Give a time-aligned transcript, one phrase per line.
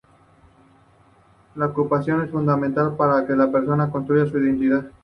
[1.53, 4.89] La ocupación es fundamental para que la persona construya su identidad.